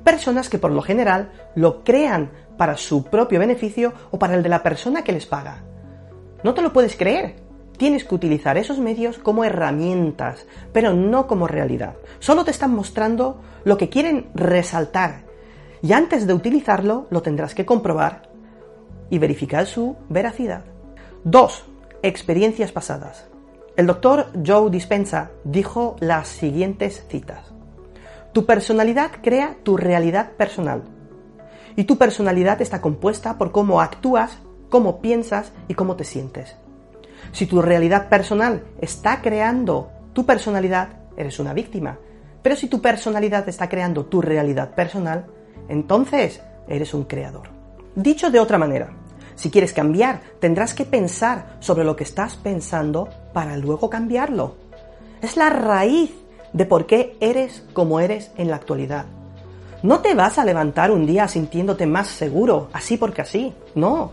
Personas 0.04 0.50
que 0.50 0.58
por 0.58 0.72
lo 0.72 0.82
general 0.82 1.32
lo 1.56 1.86
crean 1.86 2.32
para 2.58 2.76
su 2.76 3.06
propio 3.06 3.40
beneficio 3.40 3.94
o 4.12 4.20
para 4.20 4.36
el 4.36 4.44
de 4.44 4.50
la 4.50 4.62
persona 4.62 5.06
que 5.06 5.14
les 5.14 5.26
paga. 5.26 5.64
No 6.44 6.54
te 6.54 6.62
lo 6.62 6.74
puedes 6.74 6.98
creer 6.98 7.44
tienes 7.78 8.06
que 8.06 8.16
utilizar 8.16 8.58
esos 8.58 8.80
medios 8.80 9.18
como 9.18 9.44
herramientas, 9.44 10.46
pero 10.72 10.94
no 10.94 11.28
como 11.28 11.48
realidad. 11.48 11.96
Solo 12.20 12.46
te 12.46 12.52
están 12.52 12.74
mostrando 12.74 13.42
lo 13.64 13.78
que 13.78 13.90
quieren 13.90 14.30
resaltar. 14.34 15.26
Y 15.82 15.94
antes 15.94 16.28
de 16.28 16.34
utilizarlo, 16.34 17.08
lo 17.10 17.22
tendrás 17.22 17.54
que 17.54 17.66
comprobar 17.66 18.30
y 19.10 19.20
verificar 19.20 19.66
su 19.66 19.98
veracidad. 20.10 20.64
2. 21.26 21.66
Experiencias 22.04 22.72
pasadas. 22.72 23.28
El 23.76 23.88
doctor 23.88 24.28
Joe 24.46 24.70
Dispensa 24.70 25.32
dijo 25.44 25.96
las 26.00 26.28
siguientes 26.28 27.06
citas. 27.10 27.52
Tu 28.32 28.46
personalidad 28.46 29.10
crea 29.24 29.58
tu 29.64 29.78
realidad 29.78 30.34
personal. 30.34 30.84
Y 31.76 31.86
tu 31.86 31.98
personalidad 31.98 32.62
está 32.62 32.82
compuesta 32.82 33.40
por 33.40 33.52
cómo 33.52 33.82
actúas, 33.82 34.38
cómo 34.70 35.02
piensas 35.02 35.54
y 35.68 35.74
cómo 35.74 35.96
te 35.96 36.04
sientes. 36.04 36.56
Si 37.32 37.48
tu 37.48 37.64
realidad 37.64 38.10
personal 38.10 38.64
está 38.80 39.24
creando 39.24 39.90
tu 40.14 40.24
personalidad, 40.24 40.90
eres 41.18 41.40
una 41.40 41.56
víctima. 41.56 41.98
Pero 42.44 42.56
si 42.56 42.68
tu 42.68 42.80
personalidad 42.80 43.50
está 43.50 43.70
creando 43.70 44.06
tu 44.06 44.22
realidad 44.22 44.76
personal, 44.76 45.26
entonces 45.68 46.44
eres 46.68 46.94
un 46.94 47.06
creador. 47.06 47.50
Dicho 47.96 48.30
de 48.30 48.40
otra 48.40 48.60
manera, 48.60 48.92
si 49.36 49.50
quieres 49.50 49.74
cambiar, 49.74 50.22
tendrás 50.40 50.74
que 50.74 50.86
pensar 50.86 51.58
sobre 51.60 51.84
lo 51.84 51.96
que 51.96 52.04
estás 52.04 52.36
pensando 52.36 53.10
para 53.34 53.58
luego 53.58 53.90
cambiarlo. 53.90 54.56
Es 55.22 55.38
la 55.38 55.50
raíz 55.50 56.12
de 56.54 56.66
por 56.66 56.86
qué 56.86 57.18
eres 57.20 57.64
como 57.74 58.00
eres 58.00 58.32
en 58.38 58.50
la 58.50 58.58
actualidad. 58.58 59.06
No 59.82 60.00
te 60.00 60.14
vas 60.16 60.38
a 60.38 60.46
levantar 60.46 60.92
un 60.92 61.06
día 61.06 61.28
sintiéndote 61.28 61.86
más 61.86 62.08
seguro, 62.08 62.70
así 62.72 62.98
porque 62.98 63.22
así. 63.22 63.54
No. 63.76 64.12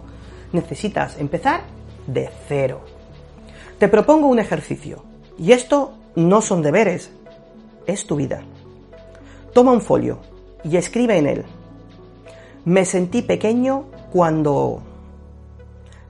Necesitas 0.52 1.16
empezar 1.18 1.60
de 2.06 2.28
cero. 2.48 2.80
Te 3.78 3.88
propongo 3.88 4.26
un 4.26 4.40
ejercicio. 4.40 5.04
Y 5.38 5.52
esto 5.52 5.92
no 6.16 6.42
son 6.42 6.60
deberes, 6.60 7.12
es 7.86 8.06
tu 8.06 8.16
vida. 8.16 8.42
Toma 9.54 9.72
un 9.72 9.80
folio 9.80 10.18
y 10.64 10.76
escribe 10.76 11.16
en 11.16 11.26
él. 11.26 11.44
Me 12.64 12.84
sentí 12.84 13.22
pequeño 13.22 13.84
cuando... 14.12 14.82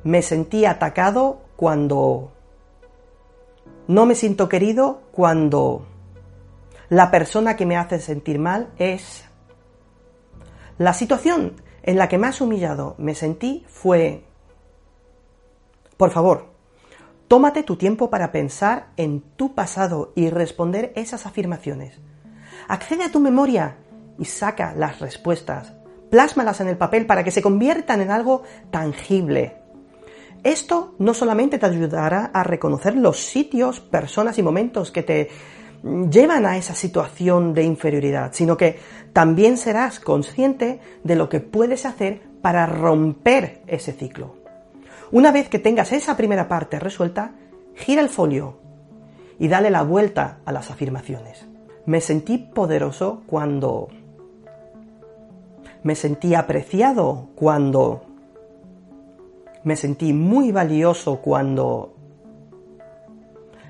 Me 0.05 0.23
sentí 0.23 0.65
atacado 0.65 1.43
cuando... 1.57 2.33
No 3.87 4.07
me 4.07 4.15
siento 4.15 4.49
querido 4.49 5.03
cuando... 5.13 5.87
La 6.89 7.11
persona 7.11 7.57
que 7.57 7.67
me 7.67 7.77
hace 7.77 8.01
sentir 8.01 8.39
mal 8.39 8.71
es... 8.79 9.25
La 10.79 10.95
situación 10.95 11.61
en 11.83 11.99
la 11.99 12.09
que 12.09 12.19
más 12.19 12.41
humillado 12.41 12.95
me 12.99 13.15
sentí 13.15 13.65
fue... 13.69 14.25
Por 15.97 16.11
favor, 16.11 16.47
tómate 17.29 17.63
tu 17.63 17.77
tiempo 17.77 18.09
para 18.09 18.33
pensar 18.33 18.89
en 18.97 19.21
tu 19.21 19.55
pasado 19.55 20.13
y 20.17 20.31
responder 20.31 20.93
esas 20.97 21.27
afirmaciones. 21.27 22.01
Accede 22.69 23.05
a 23.05 23.13
tu 23.13 23.21
memoria 23.21 23.77
y 24.19 24.25
saca 24.25 24.75
las 24.75 25.01
respuestas. 25.01 25.75
Plásmalas 26.11 26.61
en 26.61 26.69
el 26.69 26.77
papel 26.77 27.07
para 27.07 27.23
que 27.23 27.31
se 27.31 27.43
conviertan 27.43 28.01
en 28.01 28.11
algo 28.11 28.43
tangible. 28.71 29.60
Esto 30.43 30.95
no 30.99 31.13
solamente 31.13 31.59
te 31.59 31.67
ayudará 31.67 32.31
a 32.33 32.43
reconocer 32.43 32.97
los 32.97 33.21
sitios, 33.21 33.81
personas 33.81 34.39
y 34.39 34.43
momentos 34.43 34.91
que 34.91 35.03
te 35.03 35.29
llevan 35.83 36.47
a 36.47 36.57
esa 36.57 36.75
situación 36.75 37.55
de 37.55 37.65
inferioridad, 37.65 38.33
sino 38.33 38.57
que 38.57 38.79
también 39.13 39.57
serás 39.57 40.01
consciente 40.01 40.81
de 41.05 41.17
lo 41.17 41.29
que 41.29 41.41
puedes 41.41 41.87
hacer 41.87 42.23
para 42.43 42.67
romper 42.67 43.63
ese 43.67 43.93
ciclo. 43.93 44.37
Una 45.11 45.33
vez 45.33 45.49
que 45.49 45.59
tengas 45.59 45.93
esa 45.93 46.17
primera 46.17 46.49
parte 46.49 46.79
resuelta, 46.79 47.33
gira 47.75 48.01
el 48.01 48.09
folio 48.09 48.59
y 49.39 49.49
dale 49.49 49.71
la 49.71 49.83
vuelta 49.83 50.39
a 50.45 50.53
las 50.53 50.71
afirmaciones. 50.71 51.47
Me 51.87 52.01
sentí 52.01 52.39
poderoso 52.39 53.23
cuando... 53.27 53.89
Me 55.83 55.95
sentí 55.95 56.35
apreciado 56.35 57.29
cuando... 57.35 58.10
Me 59.65 59.77
sentí 59.77 60.13
muy 60.13 60.53
valioso 60.53 61.21
cuando... 61.21 61.95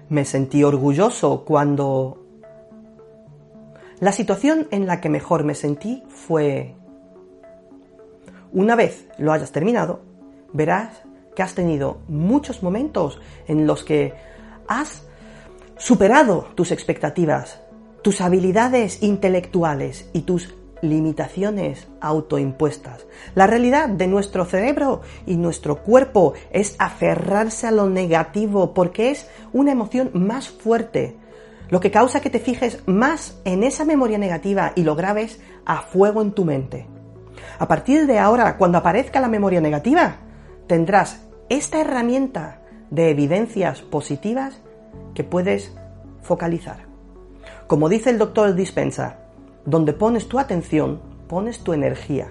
Me 0.08 0.24
sentí 0.24 0.62
orgulloso 0.64 1.44
cuando... 1.44 2.24
La 4.00 4.12
situación 4.12 4.66
en 4.70 4.86
la 4.86 5.00
que 5.00 5.08
mejor 5.08 5.44
me 5.44 5.54
sentí 5.54 6.02
fue... 6.08 6.74
Una 8.52 8.74
vez 8.74 9.06
lo 9.18 9.32
hayas 9.32 9.52
terminado, 9.52 10.00
verás 10.52 11.02
que 11.36 11.42
has 11.42 11.54
tenido 11.54 11.98
muchos 12.08 12.62
momentos 12.62 13.20
en 13.46 13.66
los 13.66 13.84
que 13.84 14.14
has 14.66 15.04
superado 15.76 16.48
tus 16.54 16.72
expectativas, 16.72 17.60
tus 18.02 18.20
habilidades 18.20 19.02
intelectuales 19.02 20.10
y 20.12 20.22
tus 20.22 20.54
limitaciones 20.82 21.88
autoimpuestas. 22.00 23.06
La 23.34 23.46
realidad 23.46 23.88
de 23.88 24.06
nuestro 24.06 24.44
cerebro 24.44 25.02
y 25.26 25.36
nuestro 25.36 25.82
cuerpo 25.82 26.34
es 26.50 26.76
aferrarse 26.78 27.66
a 27.66 27.70
lo 27.70 27.88
negativo 27.88 28.74
porque 28.74 29.10
es 29.10 29.28
una 29.52 29.72
emoción 29.72 30.10
más 30.14 30.48
fuerte, 30.48 31.16
lo 31.68 31.80
que 31.80 31.90
causa 31.90 32.20
que 32.20 32.30
te 32.30 32.40
fijes 32.40 32.82
más 32.86 33.38
en 33.44 33.62
esa 33.62 33.84
memoria 33.84 34.18
negativa 34.18 34.72
y 34.74 34.82
lo 34.82 34.96
grabes 34.96 35.40
a 35.64 35.82
fuego 35.82 36.22
en 36.22 36.32
tu 36.32 36.44
mente. 36.44 36.86
A 37.58 37.68
partir 37.68 38.06
de 38.06 38.18
ahora, 38.18 38.56
cuando 38.56 38.78
aparezca 38.78 39.20
la 39.20 39.28
memoria 39.28 39.60
negativa, 39.60 40.16
tendrás 40.66 41.20
esta 41.48 41.80
herramienta 41.80 42.62
de 42.90 43.10
evidencias 43.10 43.82
positivas 43.82 44.60
que 45.14 45.24
puedes 45.24 45.72
focalizar. 46.22 46.86
Como 47.66 47.88
dice 47.88 48.10
el 48.10 48.18
doctor 48.18 48.54
Dispensa, 48.54 49.18
donde 49.64 49.92
pones 49.92 50.28
tu 50.28 50.38
atención, 50.38 51.00
pones 51.28 51.60
tu 51.60 51.72
energía. 51.72 52.28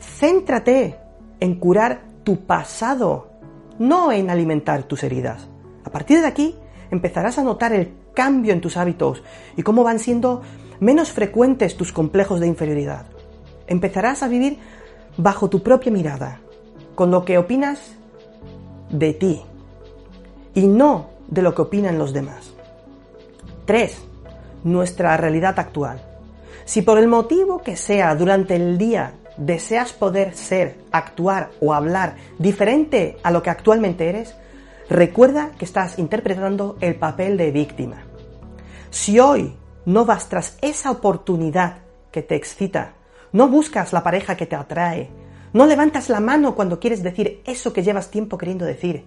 Céntrate 0.00 0.98
en 1.40 1.54
curar 1.56 2.02
tu 2.24 2.44
pasado, 2.44 3.30
no 3.78 4.12
en 4.12 4.30
alimentar 4.30 4.84
tus 4.84 5.02
heridas. 5.02 5.48
A 5.84 5.90
partir 5.90 6.20
de 6.20 6.26
aquí 6.26 6.56
empezarás 6.90 7.38
a 7.38 7.42
notar 7.42 7.72
el 7.72 7.92
cambio 8.14 8.52
en 8.52 8.60
tus 8.60 8.76
hábitos 8.76 9.22
y 9.56 9.62
cómo 9.62 9.82
van 9.82 9.98
siendo 9.98 10.42
menos 10.80 11.12
frecuentes 11.12 11.76
tus 11.76 11.92
complejos 11.92 12.40
de 12.40 12.46
inferioridad. 12.46 13.06
Empezarás 13.66 14.22
a 14.22 14.28
vivir 14.28 14.58
bajo 15.16 15.48
tu 15.48 15.62
propia 15.62 15.92
mirada, 15.92 16.40
con 16.94 17.10
lo 17.10 17.24
que 17.24 17.38
opinas 17.38 17.92
de 18.90 19.14
ti 19.14 19.42
y 20.54 20.66
no 20.66 21.10
de 21.28 21.42
lo 21.42 21.54
que 21.54 21.62
opinan 21.62 21.98
los 21.98 22.12
demás. 22.12 22.52
3. 23.64 23.96
Nuestra 24.64 25.16
realidad 25.16 25.58
actual. 25.58 26.11
Si 26.64 26.82
por 26.82 26.98
el 26.98 27.08
motivo 27.08 27.62
que 27.62 27.76
sea 27.76 28.14
durante 28.14 28.56
el 28.56 28.78
día 28.78 29.14
deseas 29.36 29.92
poder 29.92 30.34
ser, 30.34 30.76
actuar 30.92 31.50
o 31.60 31.74
hablar 31.74 32.16
diferente 32.38 33.16
a 33.22 33.30
lo 33.30 33.42
que 33.42 33.50
actualmente 33.50 34.08
eres, 34.08 34.34
recuerda 34.88 35.50
que 35.58 35.64
estás 35.64 35.98
interpretando 35.98 36.76
el 36.80 36.96
papel 36.96 37.36
de 37.36 37.50
víctima. 37.50 38.04
Si 38.90 39.18
hoy 39.18 39.56
no 39.86 40.04
vas 40.04 40.28
tras 40.28 40.58
esa 40.60 40.90
oportunidad 40.90 41.78
que 42.10 42.22
te 42.22 42.36
excita, 42.36 42.94
no 43.32 43.48
buscas 43.48 43.92
la 43.92 44.02
pareja 44.02 44.36
que 44.36 44.46
te 44.46 44.54
atrae, 44.54 45.10
no 45.52 45.66
levantas 45.66 46.08
la 46.08 46.20
mano 46.20 46.54
cuando 46.54 46.78
quieres 46.78 47.02
decir 47.02 47.42
eso 47.44 47.72
que 47.72 47.82
llevas 47.82 48.10
tiempo 48.10 48.38
queriendo 48.38 48.64
decir, 48.64 49.06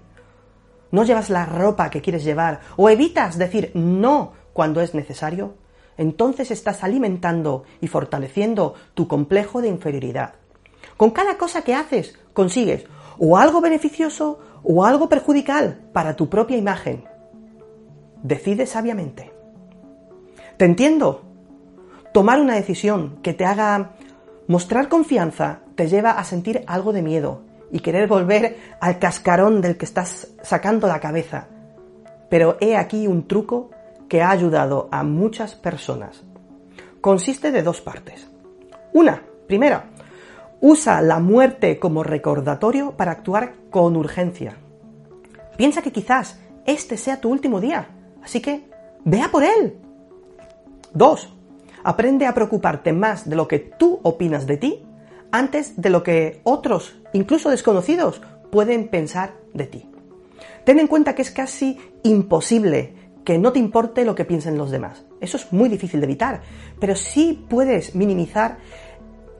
no 0.91 1.03
llevas 1.03 1.29
la 1.29 1.45
ropa 1.45 1.89
que 1.89 2.01
quieres 2.01 2.23
llevar 2.23 2.61
o 2.77 2.89
evitas 2.89 3.37
decir 3.37 3.71
no 3.73 4.33
cuando 4.53 4.81
es 4.81 4.93
necesario, 4.93 5.55
entonces 5.97 6.51
estás 6.51 6.83
alimentando 6.83 7.63
y 7.81 7.87
fortaleciendo 7.87 8.73
tu 8.93 9.07
complejo 9.07 9.61
de 9.61 9.69
inferioridad. 9.69 10.35
Con 10.97 11.11
cada 11.11 11.37
cosa 11.37 11.61
que 11.63 11.75
haces 11.75 12.17
consigues 12.33 12.85
o 13.17 13.37
algo 13.37 13.61
beneficioso 13.61 14.39
o 14.63 14.85
algo 14.85 15.09
perjudicial 15.09 15.79
para 15.93 16.15
tu 16.15 16.29
propia 16.29 16.57
imagen. 16.57 17.05
Decide 18.23 18.65
sabiamente. 18.65 19.31
Te 20.57 20.65
entiendo. 20.65 21.21
Tomar 22.13 22.39
una 22.39 22.55
decisión 22.55 23.19
que 23.21 23.33
te 23.33 23.45
haga 23.45 23.91
mostrar 24.47 24.87
confianza 24.87 25.59
te 25.75 25.87
lleva 25.87 26.11
a 26.11 26.23
sentir 26.23 26.63
algo 26.65 26.93
de 26.93 27.01
miedo 27.01 27.41
y 27.71 27.81
querer 27.81 28.07
volver 28.07 28.57
al 28.79 28.99
cascarón 28.99 29.61
del 29.61 29.77
que 29.77 29.85
estás 29.85 30.29
sacando 30.41 30.87
la 30.87 31.01
cabeza. 31.01 31.47
Pero 32.29 32.57
he 32.61 32.77
aquí 32.77 33.05
un 33.05 33.27
truco 33.27 33.71
que 34.07 34.21
ha 34.21 34.29
ayudado 34.29 34.87
a 34.91 35.03
muchas 35.03 35.55
personas. 35.55 36.23
Consiste 37.01 37.51
de 37.51 37.63
dos 37.63 37.81
partes. 37.81 38.27
Una, 38.93 39.21
primera, 39.47 39.89
usa 40.61 41.01
la 41.01 41.19
muerte 41.19 41.79
como 41.79 42.03
recordatorio 42.03 42.91
para 42.91 43.11
actuar 43.11 43.53
con 43.69 43.95
urgencia. 43.95 44.57
Piensa 45.57 45.81
que 45.81 45.91
quizás 45.91 46.39
este 46.65 46.97
sea 46.97 47.21
tu 47.21 47.29
último 47.29 47.61
día, 47.61 47.87
así 48.23 48.41
que 48.41 48.69
vea 49.03 49.29
por 49.29 49.43
él. 49.43 49.77
Dos, 50.93 51.33
aprende 51.83 52.25
a 52.25 52.33
preocuparte 52.33 52.93
más 52.93 53.29
de 53.29 53.35
lo 53.35 53.47
que 53.47 53.59
tú 53.59 53.99
opinas 54.03 54.47
de 54.47 54.57
ti 54.57 54.85
antes 55.31 55.81
de 55.81 55.89
lo 55.89 56.01
que 56.01 56.39
otros, 56.43 56.95
incluso 57.11 57.49
desconocidos, 57.49 58.21
pueden 58.51 58.87
pensar 58.87 59.33
de 59.53 59.65
ti. 59.65 59.89
Ten 60.63 60.79
en 60.79 60.87
cuenta 60.87 61.13
que 61.13 61.21
es 61.21 61.31
casi 61.31 61.77
imposible 62.03 63.04
que 63.25 63.39
no 63.39 63.51
te 63.51 63.59
importe 63.59 64.05
lo 64.05 64.15
que 64.15 64.23
piensen 64.23 64.57
los 64.57 64.71
demás. 64.71 65.03
Eso 65.19 65.35
es 65.35 65.51
muy 65.51 65.67
difícil 65.67 65.99
de 65.99 66.05
evitar, 66.05 66.41
pero 66.79 66.95
sí 66.95 67.45
puedes 67.49 67.95
minimizar 67.95 68.59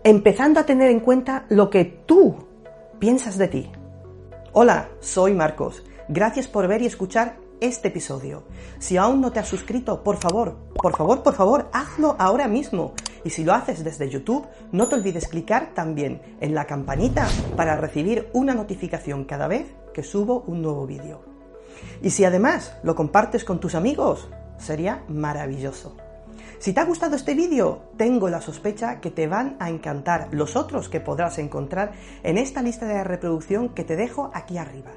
empezando 0.04 0.60
a 0.60 0.65
tener 0.65 0.89
en 0.89 1.00
cuenta 1.00 1.45
lo 1.50 1.69
que 1.69 1.86
tú 1.86 2.36
piensas 3.00 3.38
de 3.38 3.48
ti. 3.48 3.71
Hola, 4.54 4.89
soy 5.00 5.34
Marcos. 5.34 5.84
Gracias 6.10 6.48
por 6.48 6.67
ver 6.67 6.82
y 6.82 6.88
escuchar 6.88 7.38
este 7.62 7.89
episodio. 7.89 8.43
Si 8.80 8.98
aún 8.98 9.21
no 9.21 9.32
te 9.32 9.39
has 9.39 9.48
suscrito, 9.48 10.04
por 10.04 10.17
favor, 10.17 10.58
por 10.74 10.95
favor, 10.95 11.24
por 11.24 11.36
favor, 11.36 11.69
hazlo 11.71 12.15
ahora 12.19 12.48
mismo. 12.48 12.93
Y 13.24 13.30
si 13.30 13.43
lo 13.43 13.54
haces 13.54 13.84
desde 13.84 14.10
YouTube, 14.10 14.48
no 14.71 14.88
te 14.88 14.95
olvides 14.95 15.28
clicar 15.28 15.74
también 15.74 16.21
en 16.41 16.54
la 16.54 16.65
campanita 16.65 17.28
para 17.56 17.76
recibir 17.76 18.30
una 18.34 18.54
notificación 18.54 19.26
cada 19.26 19.48
vez 19.48 19.74
que 19.93 20.04
subo 20.04 20.43
un 20.48 20.62
nuevo 20.62 20.86
vídeo. 20.86 21.35
Y 22.02 22.12
si 22.12 22.26
además 22.26 22.76
lo 22.84 22.96
compartes 22.96 23.44
con 23.44 23.60
tus 23.60 23.76
amigos, 23.76 24.30
sería 24.58 25.04
maravilloso. 25.08 25.96
Si 26.60 26.74
te 26.74 26.80
ha 26.80 26.86
gustado 26.86 27.16
este 27.16 27.36
vídeo, 27.36 27.82
tengo 27.98 28.30
la 28.30 28.42
sospecha 28.42 29.00
que 29.02 29.12
te 29.12 29.28
van 29.28 29.56
a 29.60 29.70
encantar 29.70 30.30
los 30.32 30.56
otros 30.56 30.90
que 30.90 31.00
podrás 31.00 31.38
encontrar 31.38 31.92
en 32.24 32.38
esta 32.38 32.62
lista 32.62 32.86
de 32.86 33.04
reproducción 33.04 33.70
que 33.70 33.84
te 33.84 33.96
dejo 33.96 34.32
aquí 34.34 34.58
arriba. 34.58 34.92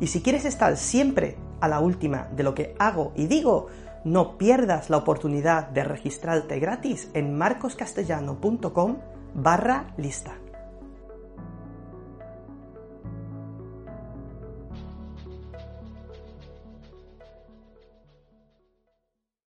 Y 0.00 0.06
si 0.06 0.22
quieres 0.22 0.44
estar 0.44 0.76
siempre 0.76 1.36
a 1.60 1.68
la 1.68 1.80
última 1.80 2.28
de 2.34 2.42
lo 2.42 2.54
que 2.54 2.74
hago 2.78 3.12
y 3.16 3.26
digo, 3.26 3.66
no 4.04 4.38
pierdas 4.38 4.88
la 4.88 4.96
oportunidad 4.96 5.68
de 5.68 5.84
registrarte 5.84 6.58
gratis 6.58 7.10
en 7.12 7.36
marcoscastellano.com 7.36 8.96
barra 9.34 9.92
lista. 9.98 10.39